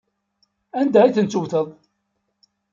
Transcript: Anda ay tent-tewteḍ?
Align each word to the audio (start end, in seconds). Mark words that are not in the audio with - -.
Anda 0.79 0.99
ay 1.03 1.13
tent-tewteḍ? 1.15 1.67